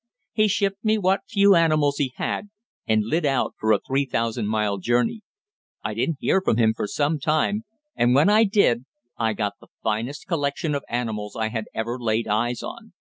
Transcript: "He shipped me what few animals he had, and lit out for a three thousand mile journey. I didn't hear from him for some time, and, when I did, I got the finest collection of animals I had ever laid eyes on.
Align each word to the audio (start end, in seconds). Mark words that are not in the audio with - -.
"He 0.33 0.47
shipped 0.47 0.83
me 0.83 0.97
what 0.97 1.27
few 1.29 1.53
animals 1.53 1.97
he 1.97 2.11
had, 2.15 2.49
and 2.87 3.03
lit 3.05 3.23
out 3.23 3.53
for 3.59 3.71
a 3.71 3.77
three 3.79 4.07
thousand 4.07 4.47
mile 4.47 4.79
journey. 4.79 5.21
I 5.83 5.93
didn't 5.93 6.17
hear 6.21 6.41
from 6.41 6.57
him 6.57 6.73
for 6.75 6.87
some 6.87 7.19
time, 7.19 7.65
and, 7.95 8.15
when 8.15 8.27
I 8.27 8.45
did, 8.45 8.85
I 9.19 9.33
got 9.33 9.59
the 9.61 9.67
finest 9.83 10.25
collection 10.25 10.73
of 10.73 10.81
animals 10.89 11.35
I 11.35 11.49
had 11.49 11.65
ever 11.75 11.99
laid 11.99 12.27
eyes 12.27 12.63
on. 12.63 12.93